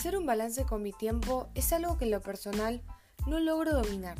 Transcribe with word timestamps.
Hacer 0.00 0.16
un 0.16 0.24
balance 0.24 0.64
con 0.64 0.82
mi 0.82 0.94
tiempo 0.94 1.50
es 1.54 1.74
algo 1.74 1.98
que 1.98 2.06
en 2.06 2.10
lo 2.10 2.22
personal 2.22 2.80
no 3.26 3.38
logro 3.38 3.74
dominar. 3.74 4.16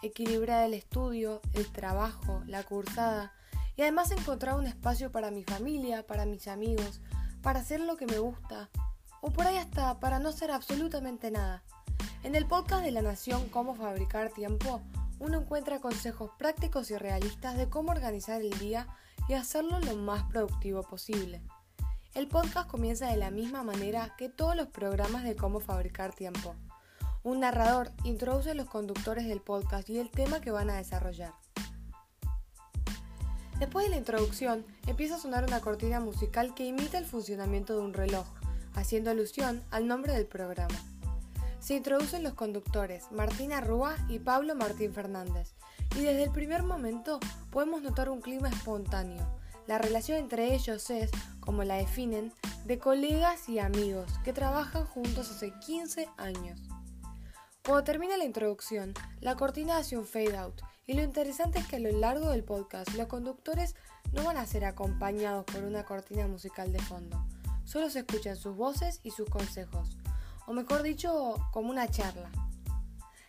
Equilibrar 0.00 0.64
el 0.64 0.72
estudio, 0.72 1.42
el 1.52 1.70
trabajo, 1.70 2.42
la 2.46 2.62
cursada 2.62 3.34
y 3.76 3.82
además 3.82 4.10
encontrar 4.10 4.54
un 4.54 4.66
espacio 4.66 5.12
para 5.12 5.30
mi 5.30 5.44
familia, 5.44 6.06
para 6.06 6.24
mis 6.24 6.48
amigos, 6.48 7.02
para 7.42 7.60
hacer 7.60 7.80
lo 7.80 7.98
que 7.98 8.06
me 8.06 8.20
gusta 8.20 8.70
o 9.20 9.30
por 9.30 9.46
ahí 9.46 9.58
hasta 9.58 10.00
para 10.00 10.18
no 10.18 10.30
hacer 10.30 10.50
absolutamente 10.50 11.30
nada. 11.30 11.62
En 12.22 12.34
el 12.34 12.46
podcast 12.46 12.82
de 12.82 12.92
La 12.92 13.02
Nación 13.02 13.50
Cómo 13.50 13.74
fabricar 13.74 14.30
tiempo, 14.30 14.80
uno 15.18 15.42
encuentra 15.42 15.80
consejos 15.80 16.30
prácticos 16.38 16.90
y 16.90 16.96
realistas 16.96 17.58
de 17.58 17.68
cómo 17.68 17.90
organizar 17.90 18.40
el 18.40 18.58
día 18.58 18.86
y 19.28 19.34
hacerlo 19.34 19.78
lo 19.78 19.94
más 19.94 20.22
productivo 20.30 20.82
posible. 20.84 21.42
El 22.14 22.28
podcast 22.28 22.68
comienza 22.68 23.06
de 23.06 23.16
la 23.16 23.30
misma 23.30 23.62
manera 23.62 24.14
que 24.18 24.28
todos 24.28 24.54
los 24.54 24.68
programas 24.68 25.24
de 25.24 25.34
cómo 25.34 25.60
fabricar 25.60 26.12
tiempo. 26.14 26.54
Un 27.22 27.40
narrador 27.40 27.90
introduce 28.04 28.50
a 28.50 28.54
los 28.54 28.68
conductores 28.68 29.26
del 29.26 29.40
podcast 29.40 29.88
y 29.88 29.98
el 29.98 30.10
tema 30.10 30.42
que 30.42 30.50
van 30.50 30.68
a 30.68 30.76
desarrollar. 30.76 31.32
Después 33.58 33.86
de 33.86 33.90
la 33.92 33.96
introducción, 33.96 34.66
empieza 34.86 35.14
a 35.14 35.20
sonar 35.20 35.44
una 35.44 35.60
cortina 35.60 36.00
musical 36.00 36.54
que 36.54 36.66
imita 36.66 36.98
el 36.98 37.06
funcionamiento 37.06 37.76
de 37.76 37.80
un 37.80 37.94
reloj, 37.94 38.26
haciendo 38.74 39.10
alusión 39.10 39.62
al 39.70 39.86
nombre 39.86 40.12
del 40.12 40.26
programa. 40.26 40.78
Se 41.60 41.76
introducen 41.76 42.22
los 42.22 42.34
conductores 42.34 43.10
Martina 43.10 43.62
Rúa 43.62 43.96
y 44.10 44.18
Pablo 44.18 44.54
Martín 44.54 44.92
Fernández, 44.92 45.54
y 45.96 46.02
desde 46.02 46.24
el 46.24 46.30
primer 46.30 46.62
momento 46.62 47.20
podemos 47.50 47.80
notar 47.80 48.10
un 48.10 48.20
clima 48.20 48.50
espontáneo. 48.50 49.41
La 49.66 49.78
relación 49.78 50.18
entre 50.18 50.54
ellos 50.54 50.90
es, 50.90 51.10
como 51.40 51.62
la 51.64 51.76
definen, 51.76 52.32
de 52.64 52.78
colegas 52.78 53.48
y 53.48 53.58
amigos 53.58 54.10
que 54.24 54.32
trabajan 54.32 54.86
juntos 54.86 55.30
hace 55.30 55.52
15 55.66 56.08
años. 56.16 56.60
Cuando 57.64 57.84
termina 57.84 58.16
la 58.16 58.24
introducción, 58.24 58.92
la 59.20 59.36
cortina 59.36 59.76
hace 59.76 59.96
un 59.96 60.04
fade 60.04 60.36
out 60.36 60.60
y 60.86 60.94
lo 60.94 61.02
interesante 61.02 61.60
es 61.60 61.66
que 61.68 61.76
a 61.76 61.80
lo 61.80 61.92
largo 61.92 62.30
del 62.30 62.42
podcast 62.42 62.92
los 62.94 63.06
conductores 63.06 63.76
no 64.12 64.24
van 64.24 64.36
a 64.36 64.46
ser 64.46 64.64
acompañados 64.64 65.44
por 65.44 65.62
una 65.62 65.84
cortina 65.84 66.26
musical 66.26 66.72
de 66.72 66.80
fondo, 66.80 67.24
solo 67.64 67.88
se 67.88 68.00
escuchan 68.00 68.36
sus 68.36 68.56
voces 68.56 68.98
y 69.04 69.12
sus 69.12 69.28
consejos, 69.30 69.96
o 70.46 70.52
mejor 70.52 70.82
dicho, 70.82 71.36
como 71.52 71.70
una 71.70 71.88
charla. 71.88 72.30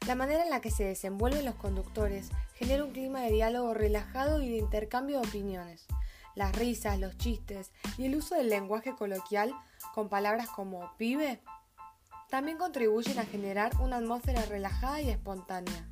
La 0.07 0.15
manera 0.15 0.43
en 0.43 0.49
la 0.49 0.61
que 0.61 0.71
se 0.71 0.83
desenvuelven 0.83 1.45
los 1.45 1.55
conductores 1.55 2.29
genera 2.55 2.83
un 2.83 2.91
clima 2.91 3.21
de 3.21 3.31
diálogo 3.31 3.73
relajado 3.73 4.41
y 4.41 4.49
de 4.49 4.57
intercambio 4.57 5.21
de 5.21 5.27
opiniones. 5.27 5.85
Las 6.35 6.55
risas, 6.55 6.99
los 6.99 7.17
chistes 7.17 7.71
y 7.97 8.05
el 8.05 8.15
uso 8.15 8.35
del 8.35 8.49
lenguaje 8.49 8.93
coloquial 8.95 9.53
con 9.93 10.09
palabras 10.09 10.49
como 10.49 10.95
pibe 10.97 11.41
también 12.29 12.57
contribuyen 12.57 13.19
a 13.19 13.25
generar 13.25 13.71
una 13.79 13.97
atmósfera 13.97 14.43
relajada 14.45 15.01
y 15.01 15.09
espontánea. 15.09 15.87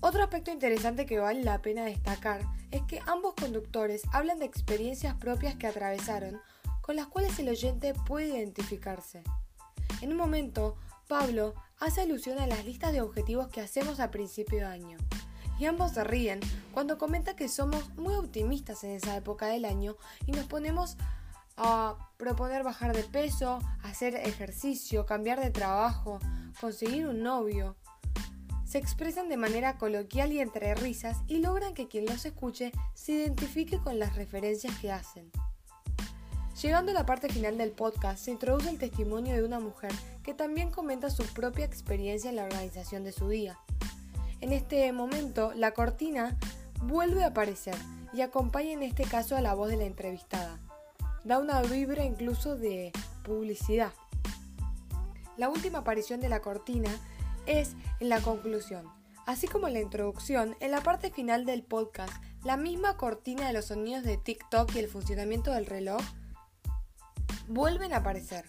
Otro 0.00 0.24
aspecto 0.24 0.50
interesante 0.50 1.06
que 1.06 1.20
vale 1.20 1.44
la 1.44 1.62
pena 1.62 1.84
destacar 1.84 2.42
es 2.72 2.82
que 2.82 3.00
ambos 3.06 3.34
conductores 3.34 4.02
hablan 4.12 4.40
de 4.40 4.46
experiencias 4.46 5.14
propias 5.14 5.54
que 5.54 5.68
atravesaron 5.68 6.40
con 6.80 6.96
las 6.96 7.06
cuales 7.06 7.38
el 7.38 7.48
oyente 7.48 7.94
puede 7.94 8.36
identificarse. 8.36 9.22
En 10.00 10.10
un 10.10 10.16
momento, 10.16 10.76
Pablo 11.06 11.54
hace 11.78 12.00
alusión 12.00 12.40
a 12.40 12.48
las 12.48 12.64
listas 12.64 12.92
de 12.92 13.00
objetivos 13.00 13.46
que 13.46 13.60
hacemos 13.60 14.00
a 14.00 14.10
principio 14.10 14.58
de 14.58 14.64
año. 14.64 14.98
Y 15.62 15.66
ambos 15.66 15.92
se 15.92 16.02
ríen 16.02 16.40
cuando 16.72 16.98
comenta 16.98 17.36
que 17.36 17.48
somos 17.48 17.94
muy 17.94 18.16
optimistas 18.16 18.82
en 18.82 18.90
esa 18.90 19.16
época 19.16 19.46
del 19.46 19.64
año 19.64 19.96
y 20.26 20.32
nos 20.32 20.46
ponemos 20.46 20.96
a 21.56 22.10
proponer 22.16 22.64
bajar 22.64 22.96
de 22.96 23.04
peso, 23.04 23.60
hacer 23.84 24.16
ejercicio, 24.16 25.06
cambiar 25.06 25.38
de 25.38 25.50
trabajo, 25.50 26.18
conseguir 26.60 27.06
un 27.06 27.22
novio. 27.22 27.76
Se 28.64 28.78
expresan 28.78 29.28
de 29.28 29.36
manera 29.36 29.78
coloquial 29.78 30.32
y 30.32 30.40
entre 30.40 30.74
risas 30.74 31.18
y 31.28 31.36
logran 31.36 31.74
que 31.74 31.86
quien 31.86 32.06
los 32.06 32.24
escuche 32.24 32.72
se 32.94 33.12
identifique 33.12 33.78
con 33.78 34.00
las 34.00 34.16
referencias 34.16 34.76
que 34.80 34.90
hacen. 34.90 35.30
Llegando 36.60 36.90
a 36.90 36.94
la 36.94 37.06
parte 37.06 37.28
final 37.28 37.56
del 37.56 37.70
podcast, 37.70 38.24
se 38.24 38.32
introduce 38.32 38.68
el 38.68 38.78
testimonio 38.78 39.36
de 39.36 39.44
una 39.44 39.60
mujer 39.60 39.92
que 40.24 40.34
también 40.34 40.72
comenta 40.72 41.08
su 41.08 41.22
propia 41.22 41.66
experiencia 41.66 42.30
en 42.30 42.36
la 42.36 42.46
organización 42.46 43.04
de 43.04 43.12
su 43.12 43.28
día. 43.28 43.60
En 44.42 44.52
este 44.52 44.92
momento, 44.92 45.52
la 45.54 45.72
cortina 45.72 46.36
vuelve 46.82 47.24
a 47.24 47.28
aparecer 47.28 47.76
y 48.12 48.20
acompaña 48.20 48.72
en 48.72 48.82
este 48.82 49.04
caso 49.04 49.36
a 49.36 49.40
la 49.40 49.54
voz 49.54 49.70
de 49.70 49.78
la 49.78 49.84
entrevistada 49.84 50.60
da 51.24 51.38
una 51.38 51.62
vibra 51.62 52.04
incluso 52.04 52.56
de 52.56 52.92
publicidad. 53.22 53.92
La 55.36 55.48
última 55.48 55.78
aparición 55.78 56.20
de 56.20 56.28
la 56.28 56.40
cortina 56.40 56.90
es 57.46 57.74
en 58.00 58.08
la 58.08 58.20
conclusión. 58.20 58.86
Así 59.26 59.46
como 59.46 59.68
en 59.68 59.74
la 59.74 59.80
introducción, 59.80 60.56
en 60.60 60.72
la 60.72 60.82
parte 60.82 61.10
final 61.10 61.44
del 61.46 61.62
podcast, 61.62 62.12
la 62.42 62.56
misma 62.56 62.96
cortina 62.96 63.46
de 63.46 63.52
los 63.52 63.66
sonidos 63.66 64.02
de 64.02 64.16
TikTok 64.16 64.74
y 64.74 64.80
el 64.80 64.88
funcionamiento 64.88 65.52
del 65.52 65.66
reloj 65.66 66.02
vuelven 67.46 67.92
a 67.92 67.98
aparecer. 67.98 68.44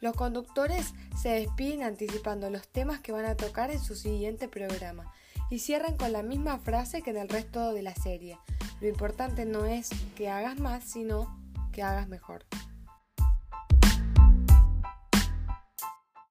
Los 0.00 0.16
conductores 0.16 0.94
se 1.20 1.28
despiden 1.28 1.84
anticipando 1.84 2.50
los 2.50 2.66
temas 2.66 3.00
que 3.00 3.12
van 3.12 3.26
a 3.26 3.36
tocar 3.36 3.70
en 3.70 3.78
su 3.78 3.94
siguiente 3.94 4.48
programa 4.48 5.12
y 5.50 5.58
cierran 5.58 5.96
con 5.96 6.12
la 6.12 6.22
misma 6.22 6.58
frase 6.58 7.02
que 7.02 7.10
en 7.10 7.18
el 7.18 7.28
resto 7.28 7.74
de 7.74 7.82
la 7.82 7.94
serie. 7.94 8.38
Lo 8.80 8.88
importante 8.88 9.44
no 9.44 9.66
es 9.66 9.90
que 10.16 10.30
hagas 10.30 10.58
más, 10.58 10.84
sino 10.84 11.38
que 11.72 11.82
hagas 11.82 12.08
mejor. 12.08 12.46